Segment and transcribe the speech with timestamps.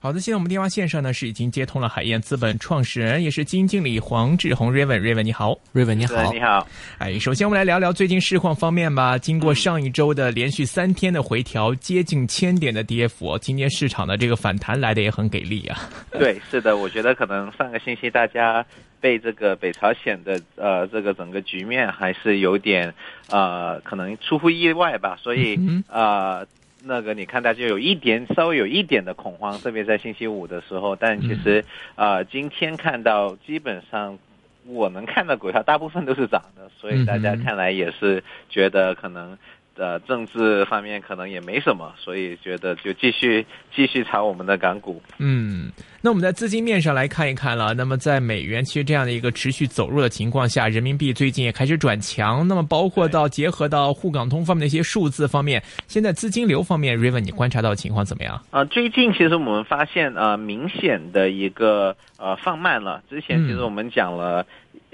[0.00, 6.64] 好的，现在我们电话线上呢是已经接通了海燕资本创始人，也是基金经理黄志宏 Raven，Raven 你好，Raven 你好，你好。
[6.98, 9.18] 哎，首先我们来聊聊最近市况方面吧。
[9.18, 15.90] 经过上一周的连续三天的回调，接近千点的跌幅，今天市场的这个反弹来的也很给力啊。
[16.12, 18.64] 对， 是的，我觉得可能上个星期大家
[19.00, 22.94] 被这个北朝鲜的呃这个整个局面还是有点
[23.30, 26.46] 呃可能出乎意外吧，所以啊。
[26.84, 30.94] 那个你看，它就有一点稍微有一点的恐慌，特别在星期五的时候。
[30.96, 31.64] 但其实
[31.96, 34.18] 啊，今天看到基本上
[34.66, 39.36] 我能看到股票大部分都是涨的，所以大家看来也是觉得可能。
[39.78, 45.00] 呃，政治方面可能也没什么，所以觉得就继续继续炒我们的港股。
[45.18, 45.70] 嗯，
[46.02, 47.74] 那我们在资金面上来看一看了。
[47.74, 52.46] 那么在美元其实这样的一个持续走弱的情况下，人民币最近也开始转强。
[52.48, 58.42] 那么包括到结合到沪港通方面的一些数字方面，现在资金流方面，Raven 你观察到情况怎么样？
[58.50, 63.00] 啊，最近其实我们发现啊，明显的一个呃放慢了。
[63.08, 64.44] 之前其实我们讲了。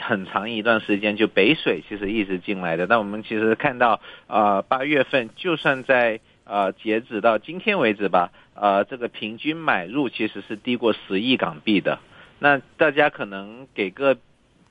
[0.06, 2.86] 很长一段时间，就北水其实一直进来的。
[2.86, 11.98] 但我们其实看到，呃，八月份就算在呃截止到今天为止吧，呃，这个平均买入其实是低过十亿港币的。
[12.38, 14.16] 那大家可能给个。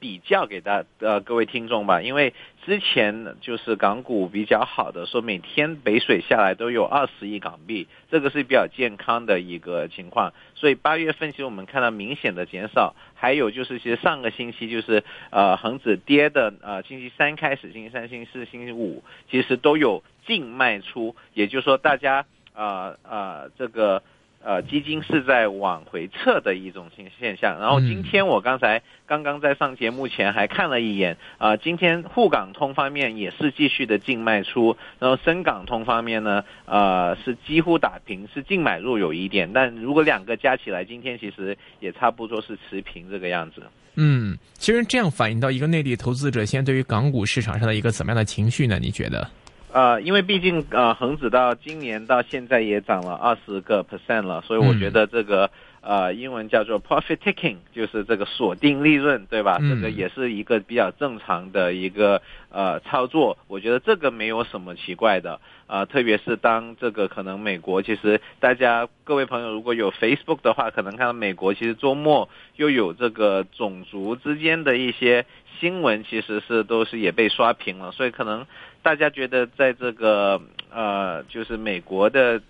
[0.04, 2.34] 比较给大呃各位听众吧，因为
[2.66, 10.34] 之前就是港股比较好的，说每天北水下来都有二十亿港币，这个是比较健康的一个情况。
[10.56, 24.04] 所以八月份其实我们看到明显的减少，还有就是其实上个星期就是呃恒指跌的呃星期三开始，星期三、星期四、星期五其实都有净卖出，也就是说大家呃呃这个。
[24.44, 27.60] 呃，基金是在往回撤的一种现现象。
[27.60, 39.52] 然后今天我刚才刚刚在上节目前还看了一眼，啊，今天沪港通方面也是继续的净卖出，然后深港通方面呢，呃，是几乎打平，是净买入有一点。
[39.54, 43.64] 但如果两个加起来，今天其实也差不多是持平这个样子。
[43.96, 48.78] 嗯，其实这样反映到一个内地投资者现在对于港股市场上的一个怎么样的情绪呢？
[48.80, 49.30] 你觉得？
[49.74, 55.50] 呃，因为毕竟呃，恒指到今年到现在也涨了二十个 percent 了，所以我觉得这个
[55.82, 59.58] 呃，英文叫做 profit taking，就是这个锁定利润，对吧？
[59.58, 75.26] 这个也是一个比较正常的一个呃操作，我觉得这个没有什么奇怪的啊，特别是当这个可能美国其实大家各位朋友如果有 Facebook 的话，可能看到美国其实周末又有这个种族之间的一些
[75.60, 78.46] 新闻，其实是都是也被刷屏了，所以可能。
[78.84, 82.42] 大家觉得在这个呃，就是美国的，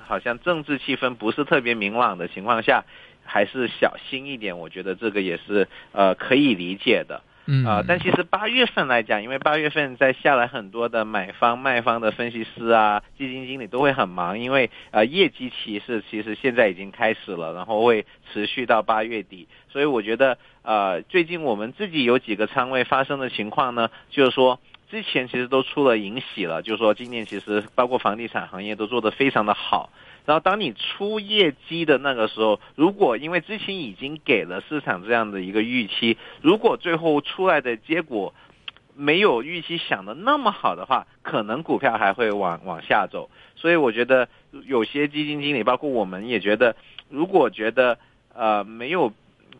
[0.00, 2.84] 好像政治气氛不是特别明朗的情况下，
[3.24, 4.58] 还是小心一点。
[4.58, 7.22] 我觉得这个也是呃可以理解的。
[7.46, 19.48] 嗯啊，但其实八月份来讲，因为八月份在下来很多的买方卖方的分析师啊、基金经理都会很忙，因为呃业绩期是其实现在已经开始了，然后会持续到八月底。
[19.68, 24.60] 所以我觉得呃，最近我们自己有几个仓位发生的情况呢，就是说。
[24.92, 29.88] 之前其实都出了盈喜了，就是说今年其实包括房地产行业都做得非常的好。
[30.26, 38.34] 然后当你出业绩的那个时候，如果因为之前已经给了市场这样的一个预期，如果最后出来的结果
[38.94, 43.30] 没有预期想的那么好的话，可能股票还会往往下走。
[43.56, 44.28] 所以我觉得
[44.66, 46.76] 有些基金经理，包括我们也觉得，
[47.08, 47.98] 如果觉得
[48.34, 49.10] 呃没有，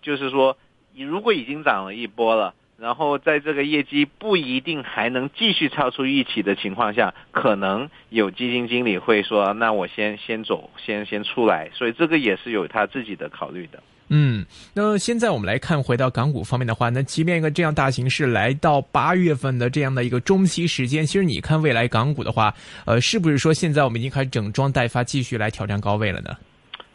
[0.03, 0.59] 就是说
[0.95, 2.53] 如果已经涨了一波了。
[2.83, 13.81] 然后在这个业绩不一定还能继续超出预期的情况下，可能有基金经理会说：“那我先先走，先先出来。”所以这个也是有他自己的考虑的。
[14.09, 14.45] 嗯，
[14.75, 22.53] 那现在我们来看，回到港股方面的话，那即便一个这样大形势来到八月份的这样的一个中期时间，其实你看未来港股的话，
[22.85, 26.37] 呃，是不是说现在我们已经开始整装待发，继续来挑战高位了呢？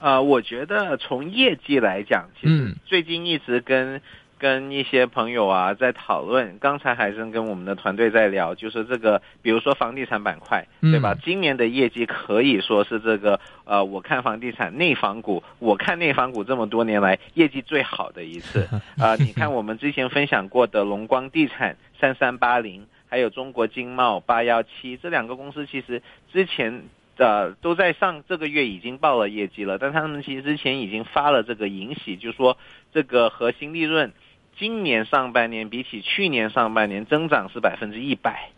[0.01, 4.01] 呃，我觉得从业绩来讲，其实最近一直跟。
[4.39, 11.15] 跟一些朋友啊在讨论，刚才还是跟我们的团队在聊，就是这个，比如说房地产板块，对吧？
[11.23, 18.67] 今年的业绩可以说是这个，呃，我看房地产内房股，我看内房股这么多年来业绩最好的一次
[18.99, 19.15] 啊！
[19.19, 26.83] 你看我们之前分享过的龙光地产三三八零，还有中国经贸八幺七这两个公司，其实之前
[27.17, 32.55] 呃都在上这个月已经报了业绩了，但他们其实之前已经发了这个盈喜，就说
[32.93, 34.11] 这个核心利润。
[34.57, 38.49] 今年上半年比起去年上半年增长是百分之一百，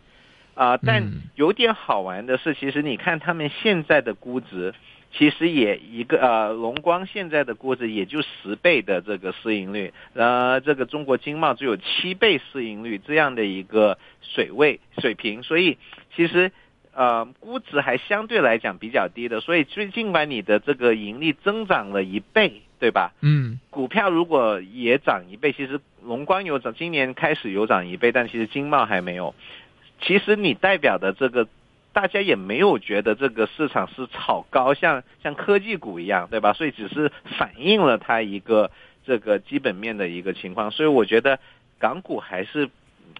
[0.54, 1.04] 啊，但
[1.34, 4.74] 有点好玩的是，其实你看他们现在的估值，
[5.12, 15.76] 其实也一个呃，龙光现在的估值也就十倍的这个市盈率，呃，这个中国经贸只有七倍市盈率这样的一个水位水平，所以
[16.16, 16.52] 其实
[16.94, 23.12] 呃估值还相对来讲比较低的，所以最尽管你的这个盈利增长了一倍，对吧？
[23.20, 29.34] 嗯，股票如果也涨一倍，其实龙光有涨，今年开始有涨一倍，但其实经贸还没有。
[30.00, 31.46] 其实你代表的这个。
[31.92, 36.52] 大家也没有觉得这个市场是炒高，像像科技股一样，对吧？
[36.52, 38.70] 所以只是反映了它一个
[39.04, 41.40] 这个基本面的一个情况，所以我觉得
[41.80, 42.70] 港股还是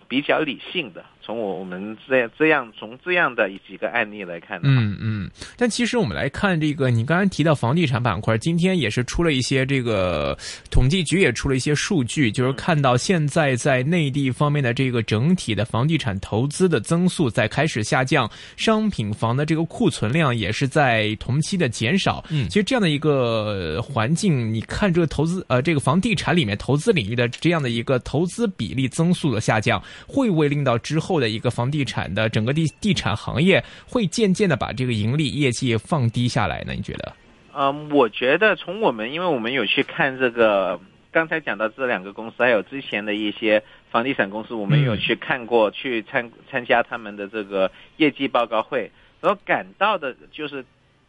[0.06, 1.04] 比较理性的。
[1.22, 10.36] 从我我们这这样从这样的几个案例来看的，嗯嗯，但其实我们来看这个，你刚才提到房地产板块，今天也是出了一些这个
[10.70, 22.24] 统计局也出了一些数据，就是看到现在在内地方面的这个整体的房地产投资的增速在开始下降，商品房的这个库存量也是在同期的减少。
[22.30, 31.09] 嗯，其实这样的一个环境，你看这个投资呃这个房地产里面投资领域的这样的一个投资比例增速的下降，会不会令到之后？
[31.10, 36.72] 后的一个房地产的整个地地产行业会渐渐的把这个盈利业绩放低下来呢？
[36.72, 37.12] 你觉得？
[37.52, 40.80] 嗯，我觉得从我们，因为我们有去看这个
[41.10, 50.64] 刚才讲到这两个公司，还有之前的一些房地产公司，我们有去看过，去参参加他们的这个业绩报告会，然后感到的就是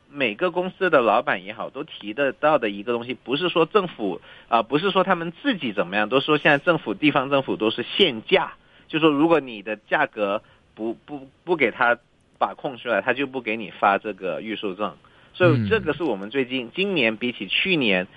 [0.10, 8.54] 每个公司的老板也好，都提得到的一个东西，不是说政府啊，不是说他们自己怎么样，都说现在政府、地方政府都是限价。
[8.92, 10.44] 就说如果你的价格
[10.76, 11.98] 不不不给他
[12.38, 14.98] 把控出来，他就不给你发这个预售证，
[15.34, 18.08] 所以这个是我们最近今年比起去年，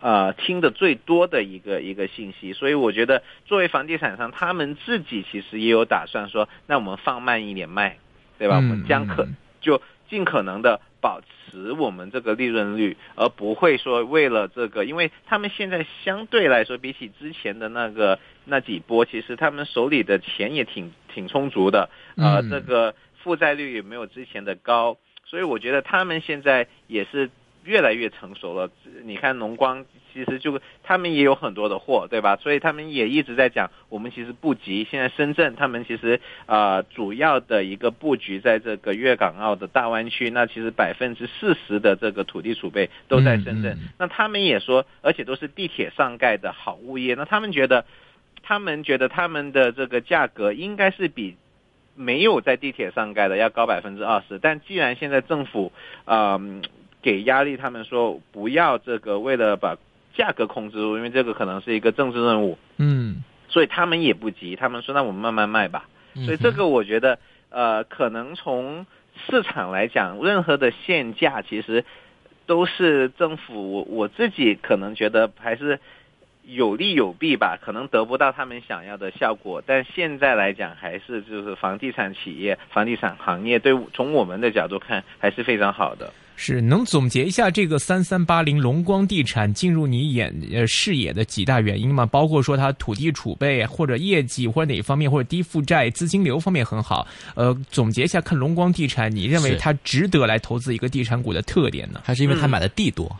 [0.00, 2.54] 呃听的最多的一个一个信息。
[2.54, 7.98] 所以我觉得作为房地产商，他们自己其实也有打算说，那我们放慢一点卖，
[8.38, 8.56] 对吧？
[8.56, 9.28] 我们将可
[9.60, 18.18] 就尽可能的保持我们这个利润率，而不会说为了这个，因为他们现在相对来说比起之前的那个。
[18.44, 27.30] 那几波其实他们手里的钱也挺挺充足的，呃，这个负债率也没有之前的高，所以我觉得他们现在也是
[27.64, 28.70] 越来越成熟了。
[29.04, 32.36] 你看龙光其实就他们也有很多的货，对吧？
[32.36, 34.86] 所以他们也一直在讲，我们其实不急。
[34.90, 43.78] 现在深圳他们其实呃主要的一个布局在这个粤港澳的大湾区，那其实百分之四十的这个土地储备都在深圳。
[43.98, 47.84] 那他们也说，而且都是地铁上盖的好物业，那他们觉得。
[48.44, 51.36] 他们觉得他们的这个价格应该是比
[51.94, 55.70] 没有在地铁上盖的要高百分之二十，但既然现在政府
[56.04, 56.40] 啊
[57.02, 59.76] 给压力，他们说不要这个为了把
[60.14, 65.88] 价格控制住，因为这个可能是一个政治任务，嗯，所以他们也不急，他们说那我们慢慢卖吧。
[66.24, 67.18] 所以这个我觉得
[67.50, 68.86] 呃，可能从
[69.28, 71.84] 市场来讲，任何的限价其实
[72.46, 75.80] 都是政府，我我自己可能觉得还是。
[76.44, 86.12] 有利有弊吧，可能得不到他们想要的效果，但现在来讲，还是就是房地产企业、房地产行业，对从我们的角度看，还是非常好的。
[86.36, 92.04] 是能总结一下这个三三八零龙光地产进入你眼呃视野的几大原因吗？
[92.06, 97.06] 包括说它土地储备或者业绩或者哪方面或者低负债资金流方面很好。
[97.34, 102.00] 呃，总结一下看龙光地产，你认为它值得来投资一个地产股的特点呢？
[102.04, 103.10] 还是因为它买的地多？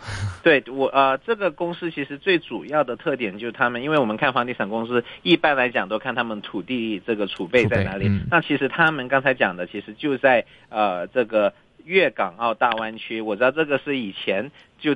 [0.42, 8.10] 对我呃，这个公司其实最主要的特点就是他们，因为我们看房地产公司一般来讲都看他们土地这个储备在哪里。
[8.30, 11.52] 那其实他们刚才讲的其实就在呃这个。
[11.84, 14.94] 粤港澳大湾区，我知道这个是以前就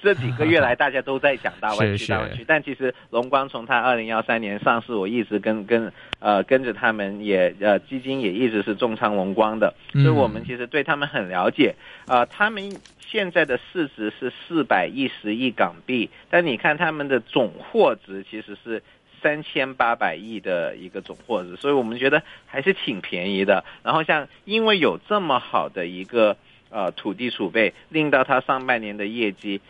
[0.00, 2.44] 这几个月来大家都在讲大湾区，大湾区。
[2.46, 11.74] 但其实龙光从它二零幺三年上市，我一直跟跟呃跟着他们，也呃基金也一直是重仓龙光的，所以我们其实对他们很了解。
[12.06, 18.82] 呃，他们现在的市值是四百一十亿港币，但你看他们的总货值其实是。
[19.22, 23.64] 三千八百亿的一个总货值，所以我们觉得还是挺便宜的。
[23.82, 26.36] 然后像因为有这么好的一个
[26.70, 29.60] 呃土地储备，令到它上半年的业绩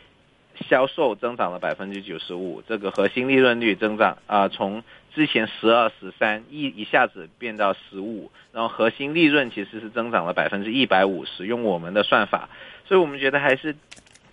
[0.69, 4.83] 销售增长了百分之九十五，这个核心利润率增长啊从
[5.15, 12.49] 之前十二十三一一下子变到十五，然后核心利润其实是增长了百分之一百五十，用我们的算法，
[12.87, 13.77] 所以我们觉得还是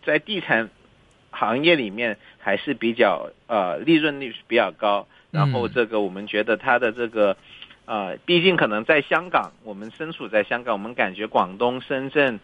[0.03, 0.69] 在地产。
[1.35, 7.35] 行业里面还是比较呃利润率比较高，然后这个我们觉得它的这个
[7.85, 12.39] 呃，毕竟可能在香港，我们身处在香港，我们感觉广东、深圳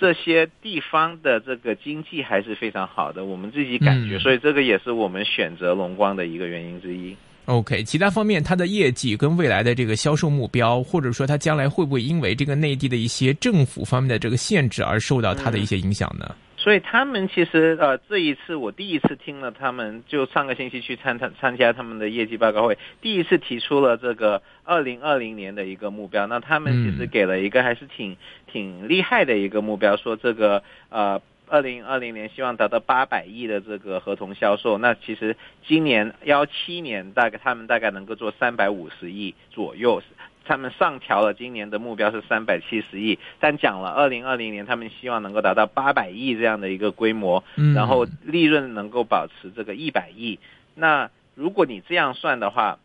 [0.00, 7.14] 这些地方的这个经济还是非常好的，我们自己感觉，所以这个也是我们选择龙光的一个原因之一。
[7.46, 16.34] OK，其他方面，它的业绩跟未来的这个销售目标，或者说它将来会不会因为这个内地的一些政府方面的这个限制而受到它的一些影响呢？
[16.60, 26.26] 所以他们其实呃这一次我第一次听了他们，就上个星期去参参参加他们的业绩报告会，第一次提出了这个二零二零年的一个目标。
[26.26, 28.16] 那他们其实给了一个还是挺
[28.50, 34.78] 挺厉害的一个目标，说这个呃二零二零年希望达到八百亿的这个合同销售。
[34.78, 40.02] 那其实今年幺七年大概他们大概能够做三百五十亿左右。
[40.48, 50.38] 他们上调了今年的目标是三百七十亿，但讲了二零二零年他们希望能够达到八百亿这样的一个规模，然后利润能够保持这个一百亿。
[50.74, 52.78] 那如果你这样算的话，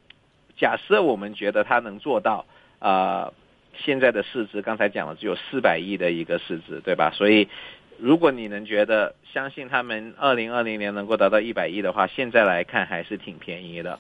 [0.58, 2.46] 假设我们觉得他能做到，
[2.80, 3.34] 呃，
[3.78, 7.12] 现在的市值刚才讲了只有四百亿的一个市值，对吧？
[7.16, 7.48] 所以
[7.98, 13.98] 如果你能觉得相信他们二零二零年能够达到一百亿的话，现在来看还是挺便宜的。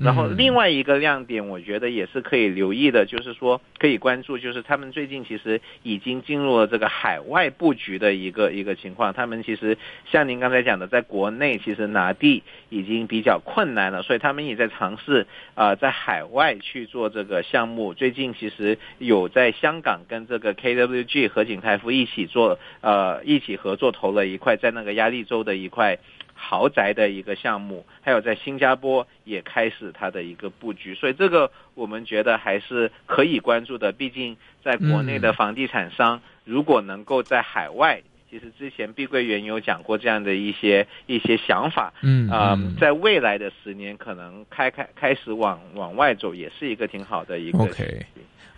[0.00, 9.12] 然后另外一个亮点，我觉得也是可以留意的，就是说可以关注，就是他们最近其实已经进入了这个海外布局的一个一个情况。
[9.12, 9.76] 他们其实
[10.10, 17.92] 像您刚才讲的，在国内其实拿地已经比较困难了，所以他们也在尝试啊，在海外去做这个项目。
[17.92, 25.98] 最近其实有在香港跟这个 KWG 和景泰富一起做呃一起合作投了一块在那个压力州的一块。
[26.40, 33.90] 豪宅的一个项目，还有在新加坡也开始它的一个布局，所以这个我们觉得还是可以关注的。
[33.90, 47.58] 毕竟在国内的房地产商，如果能够在海外，其实之前碧桂园有讲过这样的一些一些想法，嗯啊，在未来的十年可能开开开始往往外走，也是一个挺好的一个。
[47.58, 48.06] OK，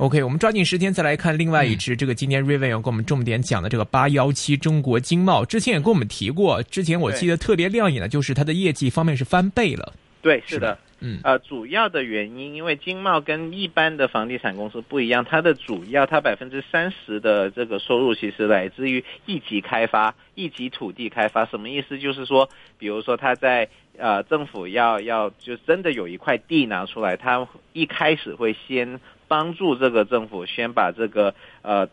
[0.01, 9.93] 我们抓紧时间再来看另外一只，这个今年 Raven 要跟我们重点讲的这个八幺七中国经贸，之前也跟我们提过，之前我记得特别亮眼的就是它的业绩方面是翻倍了。
[10.23, 21.47] 对，是的，嗯，呃，主要的原因，因为经贸跟一般的房地产公司不一样，它的主要它百分之三十的这个收入其实来自于一级开发、一级土地开发。
[21.47, 21.99] 什么意思？
[21.99, 23.67] 就是说，比如说它在
[24.01, 28.99] 呃政府要要就真的有一块地拿出来，他一开始会先。
[29.31, 31.89] 帮助这个政府先把这个呃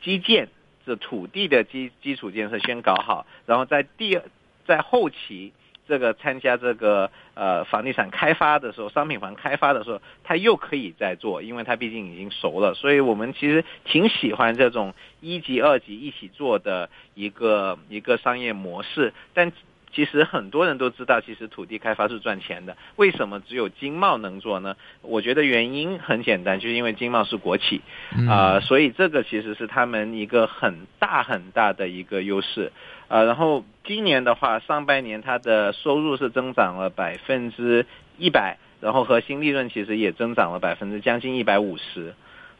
[0.00, 0.48] 基建
[0.86, 4.22] 这土地的基基础建设先搞好，然后在第二
[4.64, 5.52] 在后期
[5.86, 19.52] 这个参加这个呃房地产开发的时候，商品房开发的时候，他又可以再做，因为他毕竟已经熟了，所以我们其实挺喜欢这种一级二级一起做的一个一个商业模式，但。
[19.92, 22.76] 其实很多人都知道，其实土地开发是赚钱的。
[22.96, 24.76] 为什么只有经贸能做呢？
[25.02, 27.80] 我觉得原因很简单，就是因为经贸是国企，
[28.28, 32.72] 啊，所以这个其实是他们一个很大很大的一个优势。
[33.08, 37.86] 啊，然后今年的话，上半年它的收入是增长了百分之
[38.18, 42.14] 一百，然后核心利润其实也增长了百分之将近一百五十。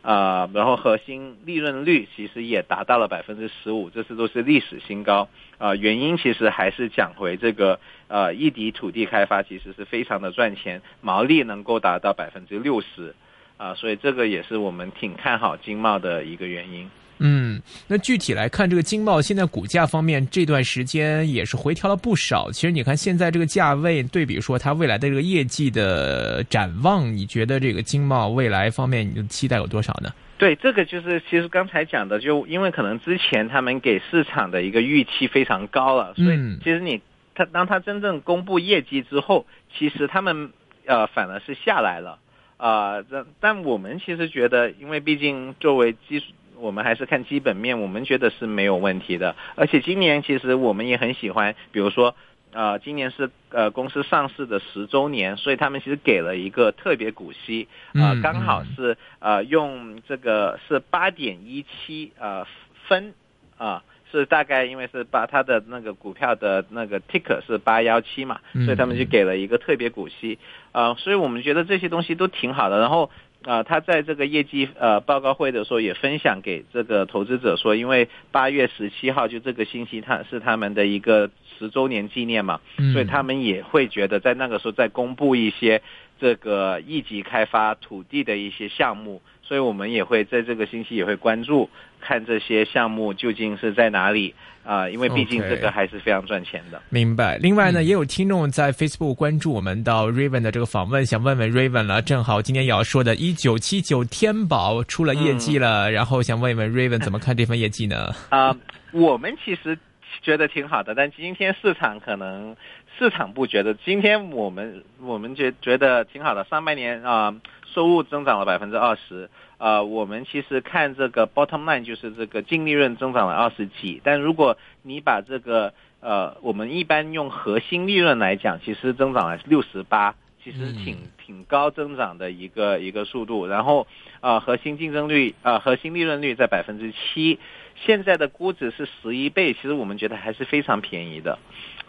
[0.09, 5.29] 啊，然后核心利润率其实也达到了百分之十五，这次都是历史新高。
[5.59, 13.15] 啊，原因其实还是讲回这个，呃，异地土地开发其实是非常的赚钱，毛利能够达到百分之六十。
[13.59, 16.89] 啊，所以这个也是我们挺看好经贸的一个原因。
[17.21, 22.51] 嗯，那具体来看，这个经贸现在股价方面这段时间也是回调了不少。
[22.53, 30.13] 其实你看现在这个价位，对比说它未来的这个业绩的展望，你觉得这个经贸未来方面你的期待有多少呢？
[30.39, 37.01] 对，这个就是其实刚才讲的，就因为可能之前他们给市场的一个预期非常高了，所以其实你
[37.35, 39.45] 他当他真正公布业绩之后，
[39.77, 40.53] 其实他们
[40.87, 42.21] 呃反而是下来了
[42.59, 43.03] 啊。
[43.11, 46.27] 但但我们其实觉得，因为毕竟作为基础。
[46.61, 49.37] 我们还是看基本面，我们觉得是没有问题的。
[49.55, 52.15] 而且今年其实我们也很喜欢，比如说，
[52.53, 62.45] 呃，今年是呃公司上市的十周年，所以他们其实给了一个特别股息，啊，刚好是呃用这个是八点一七呃
[62.89, 63.15] 分
[63.57, 70.39] 啊，是大概因为是把它的那个股票的那个 ticker 是八幺七嘛，所以他们就给了一个特别股息，
[70.73, 72.81] 啊，所以我们觉得这些东西都挺好的。
[72.81, 73.11] 然后。
[73.43, 82.61] 啊，他在这个业绩呃报告会的时候也分享给这个投资者说，因为八月十七号就这个星期，他是他们的一个十周年纪念嘛，
[82.93, 85.81] 所以他们也会觉得在那个时候再公布一些
[86.21, 89.23] 这个一级开发土地的一些项目。
[89.49, 91.71] 所以我们也会在这个星期也会关注，
[92.03, 94.87] 看这些项目究竟是在哪里啊？
[94.91, 96.83] 因为毕竟这个还是非常赚钱的。
[96.91, 97.39] 明白。
[97.39, 102.03] 另外呢，也有听众在 Facebook 关注我们到 Raven 的这个访问，想问问 Raven 了。
[102.03, 108.15] 正好今天也要说的，一九七九天宝出了业绩了，然后想问一问 Raven 怎么看这份业绩呢？
[108.29, 108.55] 啊，
[108.93, 109.79] 我们其实
[110.21, 112.55] 觉得挺好的，但今天市场可能
[112.99, 113.73] 市场不觉得。
[113.73, 117.35] 今天我们我们觉觉得挺好的，上半年啊。
[117.79, 130.97] 收入增长了百分之二十，呃，我们其实看这个 bottom line 就是这个净利润增长了二十几，但如果你把这个呃，我们一般用核心利润来讲，其实增长了六十八，其实挺
[131.29, 133.47] 挺高增长的一个一个速度。
[133.47, 133.87] 然后
[134.21, 137.39] 啊，核心竞争率啊，核心利润率在百分之七，
[137.77, 141.39] 现在的估值是十一倍，其实我们觉得还是非常便宜的。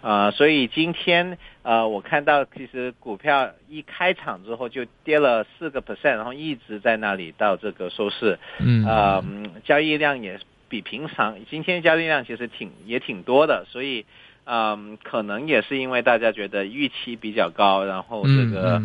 [0.01, 9.23] 啊，所以今天呃，我看到其实股票一开场之后就跌了四个 percent，然后一直在那里到这个收市，嗯，啊，
[9.63, 14.05] 交易量也比平常，今天交易量其实挺也挺多的，所以
[14.51, 18.81] 嗯，可能也是因为大家觉得预期比较高，然后这个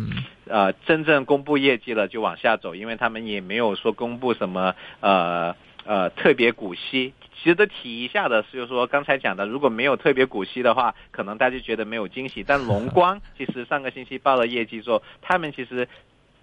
[0.47, 5.55] 呃，真正公布业绩了就往下走，因为他们也没有说公布什么呃
[5.85, 7.13] 呃特别股息。
[7.43, 12.43] 值得提一下的是，就是说刚才讲的，如果没有特别股息的话，可能大家觉得没有惊喜。
[12.43, 15.87] 但龙 光其实上个星期报了业绩之后，他们其实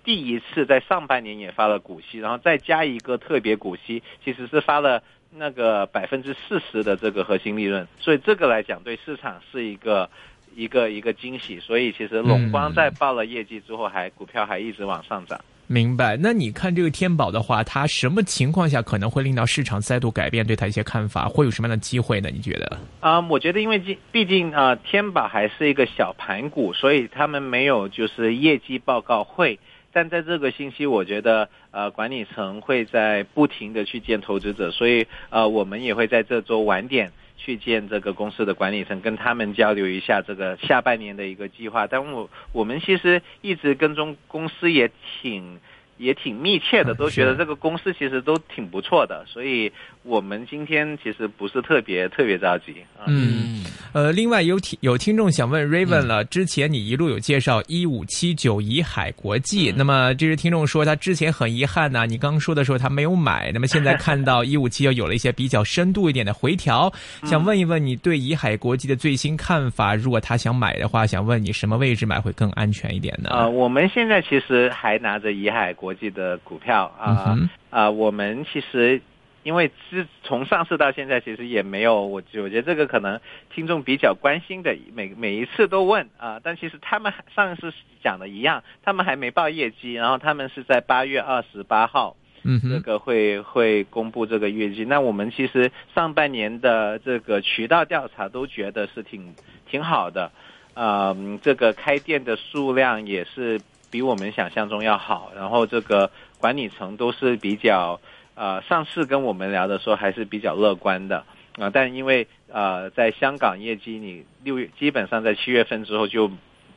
[0.05, 5.03] 第一次在上半年也发了股息，然后再加一个特别股息，其实是发了
[5.35, 7.87] 那个百分之四十的这个核心利润。
[7.99, 10.09] 所以这个来讲，对市场是一个
[10.55, 11.59] 一个一个惊喜。
[11.61, 15.41] 所以其实龙光在报了业绩之后，还股票还一直往上涨。
[15.69, 21.27] 明白，那你看这个天宝的话，它什么情况下可能会令到市场再度改变对它一些看法？
[21.27, 22.29] 会有什么样的机会呢？
[22.31, 22.79] 你觉得？
[23.01, 29.59] 啊，我觉得因为毕毕竟啊，天宝还是一个小盘股，所以他们没有就是业绩报告会。
[29.93, 37.13] 但在这个星期，我觉得呃，管理层会在不停的去见投资者，所以呃，我们也会在这周晚点。
[37.39, 41.89] 去见这个公司的管理层，跟他们交流一下这个下半年的一个计划。
[41.89, 44.89] 但我我们其实一直跟踪公司也
[45.21, 45.59] 挺
[46.03, 49.73] 也挺密切的，都觉得这个公司其实都挺不错的，所以。
[50.05, 53.07] 我们今天其实不是特别特别着急啊。
[53.07, 66.93] 嗯，呃，另外有听有听众想问 Raven 了，之前你一路有介绍一五七九怡海国际，那么这是听众说他之前很遗憾呢，你刚说的时候他没有买，那么现在看到 一五七九有了一些比较深度一点的回调，
[67.23, 69.95] 想问一问你对怡海国际的最新看法？
[69.95, 73.31] 如果他想买的话，想问你什么位置买会更安全一点呢？
[73.31, 77.37] 啊，我们现在其实还拿着怡海国际的股票啊
[77.71, 79.01] 啊，我们其实。
[79.45, 83.19] 因为自从上市到现在，其实也没有我，我觉得这个可能
[83.53, 86.39] 听众比较关心的，每每一次都问啊。
[86.41, 87.73] 但其实他们上次
[88.05, 94.85] 讲的一样，他们还没报业绩，然后他们是在八月二十八号，嗯，这个会会公布这个业绩。
[94.85, 99.35] 那我们其实上半年的这个渠道调查都觉得是挺
[99.69, 100.31] 挺好的，
[100.75, 103.61] 啊，这个开店的数量也是
[103.93, 108.01] 比我们想象中要好，然后这个管理层都是比较。
[108.35, 111.23] 呃，上次跟我们聊的时候还是比较乐观的
[111.59, 116.31] 啊，但因为呃，在香港业绩，你六月基本上在七月份之后就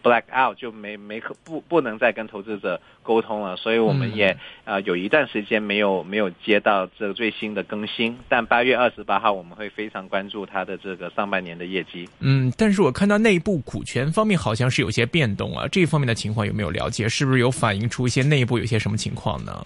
[0.06, 8.16] black out，就没没可不不能再跟投资者沟通了，所以我们也啊有一段时间没有没有接到这个最新的更新。
[8.30, 12.08] 但八月二十八号我们会非常关注它的这个上半年的业绩。
[12.20, 17.10] 嗯，但是我看到内部股权方面好像是有些变动啊，这方面的情况有没有了解？
[17.10, 19.66] 是不是有反映出一些内部有些什么情况呢？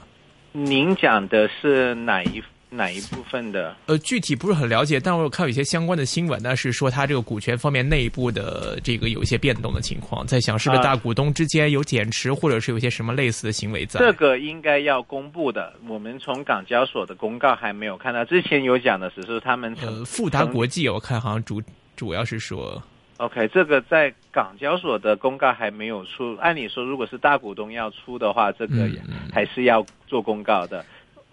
[0.52, 3.76] 您讲的是哪一哪一部分的？
[3.88, 14.00] 呃，具体不是很了解，但我有看有一些相关的新闻呢，是说它这个股权方面内部的这个有一些变动的情况，在想是不是大股东之间有减持，或者是有一些什么类似的行为在？
[14.00, 18.24] 这个应该要公布的，我们从港交所的公告还没有看到。
[18.24, 21.62] 之前有讲的只是他们呃富达国际，我看好像主
[21.96, 22.82] 主要是说。
[23.18, 26.36] OK，这个在港交所的公告还没有出。
[26.36, 28.90] 按理说，如果是大股东要出的话，这个
[29.34, 30.86] 还是要做公告的。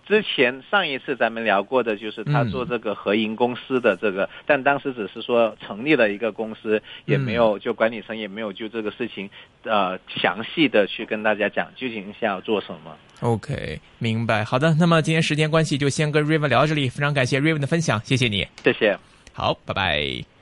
[0.07, 9.29] 之前上一次咱们聊过的就是他做这个合营公司的这个，但当时只是说成立了一个公司，也没有就管理层也没有就这个事情
[9.65, 12.97] 呃详细的去跟大家讲究竟是要做什么。
[13.21, 14.45] OK，明白。
[14.45, 18.97] 好的，那么今天时间关系就先跟 Raven 聊到这里，非常感谢 Raven 的分享，谢谢你，谢谢。
[19.33, 20.36] 好，拜拜。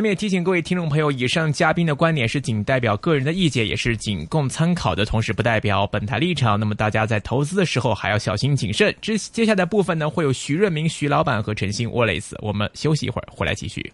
[0.00, 6.58] 那么也提醒各位听众朋友，以上嘉宾的观点是仅代表个人的意见，也是仅供参考的，同时不代表本台立场。
[6.58, 8.96] 那么大家在投资的时候还要小心谨慎。
[9.02, 13.92] 接接下来部分呢，会有徐润明徐老板和陈星 Wallace，我们休息一会儿，回来继续。